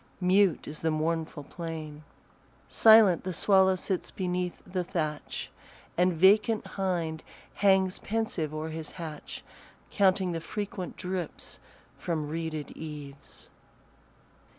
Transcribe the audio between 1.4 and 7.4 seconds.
plain; Silent the swallow sits beneath the thatch, And vacant hind